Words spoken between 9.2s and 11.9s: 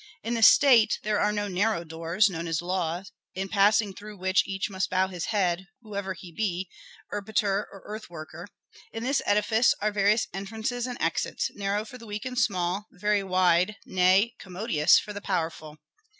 edifice are various entrances and exits, narrow